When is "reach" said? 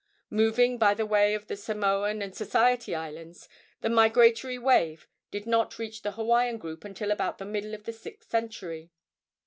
5.77-6.01